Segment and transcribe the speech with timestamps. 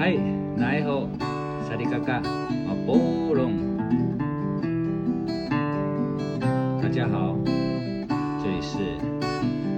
[0.00, 0.16] 嗨，
[0.56, 1.06] 奈好，
[1.68, 3.52] 萨利嘎嘎，马波隆。
[6.80, 7.36] 大家好，
[8.42, 8.78] 这里是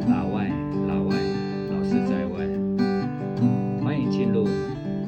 [0.08, 0.48] 老外，
[0.86, 1.16] 老外，
[1.72, 2.46] 老师在外，
[3.82, 4.46] 欢迎进入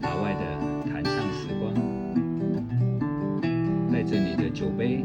[0.03, 1.73] 老外的谈唱时光，
[3.93, 5.05] 带着你的酒杯，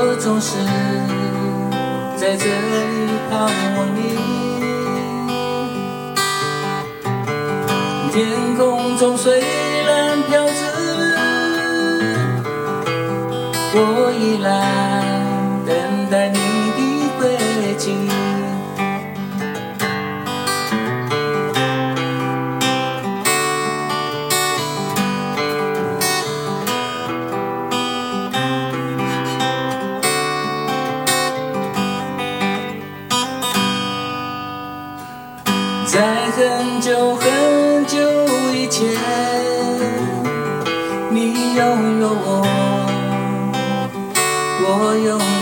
[0.00, 0.54] 我总是
[2.16, 4.00] 在这里盼望你。
[8.12, 8.16] 天
[8.56, 9.40] 空中虽
[9.84, 10.52] 然飘着，
[13.74, 13.78] 我
[14.16, 14.46] 依然
[41.30, 42.42] 你拥有我，
[44.64, 44.66] 我
[44.96, 45.37] 拥有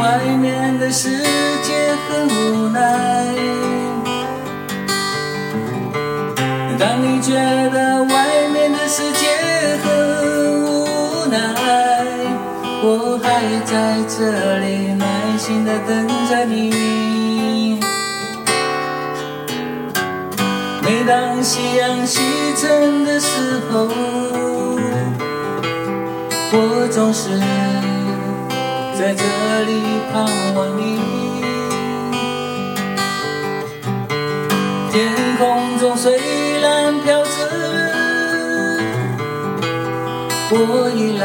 [0.00, 1.10] 外面的世
[1.62, 2.78] 界很无奈。
[6.78, 9.28] 当你觉得外面的世界
[9.84, 9.86] 很
[10.64, 11.36] 无奈，
[12.82, 13.26] 我还
[13.66, 15.04] 在这里耐
[15.36, 17.78] 心的等着你。
[20.82, 22.20] 每当夕阳西
[22.56, 23.86] 沉的时候，
[26.52, 27.38] 我总是
[29.00, 29.24] 在这
[29.64, 29.72] 里
[30.12, 31.00] 盼望你。
[34.92, 36.18] 天空中虽
[36.60, 37.30] 然飘着
[40.50, 41.24] 雨，我依然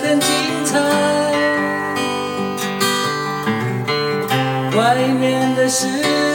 [0.00, 0.28] 界很精
[0.64, 0.78] 彩，
[4.76, 5.86] 外面的世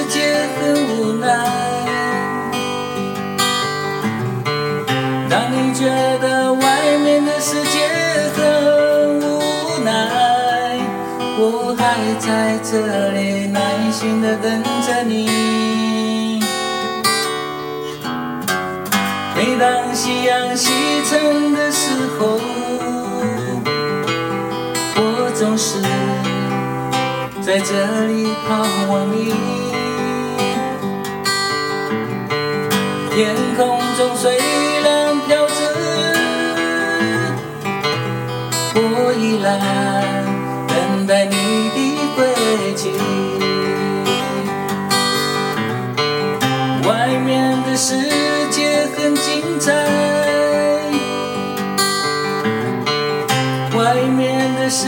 [0.07, 1.27] 界很无奈。
[5.29, 5.85] 当你觉
[6.19, 7.89] 得外面的世界
[8.35, 9.41] 很无
[9.83, 9.89] 奈，
[11.37, 13.59] 我还在这里耐
[13.91, 16.43] 心的等着你。
[19.35, 20.71] 每当夕阳西
[21.09, 22.34] 沉的时候，
[27.45, 28.59] 在这里盼
[28.89, 29.31] 望你。
[33.13, 34.35] 天空中虽
[34.83, 35.53] 然飘着
[38.73, 39.45] 我依然
[40.67, 41.35] 等待你
[41.75, 41.77] 的
[42.15, 42.19] 归
[42.73, 42.89] 期。
[46.89, 46.89] 外
[47.23, 47.95] 面的世
[48.49, 49.71] 界很精彩，
[53.77, 54.87] 外面的世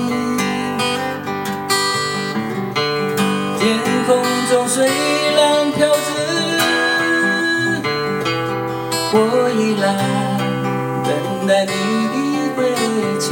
[4.51, 6.11] 中虽然飘逝
[9.13, 9.15] 我
[9.57, 9.85] 依然
[11.05, 11.71] 等待你
[12.11, 12.15] 的
[12.53, 12.59] 归
[13.17, 13.31] 期，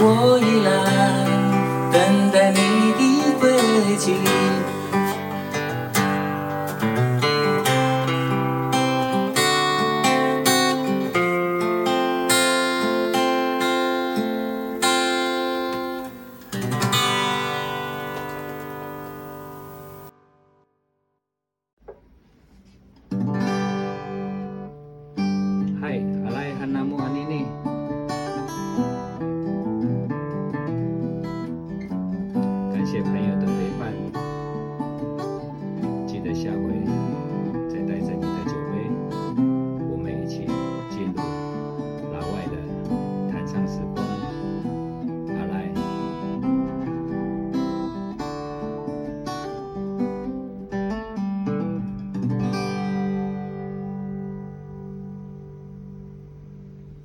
[0.00, 0.04] 我
[0.40, 0.68] 依然
[1.92, 1.96] 等
[2.32, 2.58] 待你
[2.98, 3.00] 的
[3.38, 3.46] 归
[3.96, 4.49] 期。